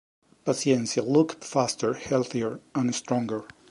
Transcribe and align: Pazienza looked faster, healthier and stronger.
Pazienza 0.45 1.03
looked 1.05 1.43
faster, 1.43 1.93
healthier 1.93 2.59
and 2.73 2.95
stronger. 2.95 3.43